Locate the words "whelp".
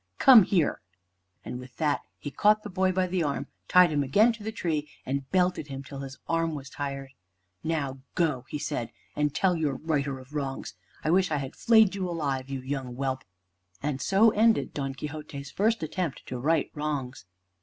12.95-13.23